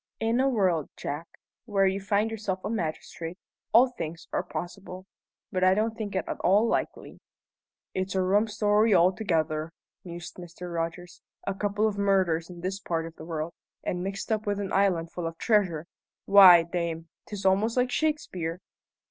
[0.19, 1.27] "In a world, Jack,
[1.65, 3.37] where you find yourself a magistrate,
[3.71, 5.05] all things are possible.
[5.51, 7.19] But I don't think it at all likely."
[7.93, 9.69] "It's a rum story altogether,"
[10.03, 10.73] mused Mr.
[10.73, 11.21] Rogers.
[11.45, 13.53] "A couple of murders in this part of the world,
[13.83, 15.85] and mixed up with an island full of treasure!
[16.25, 18.59] Why, damme, 'tis almost like Shakespeare!"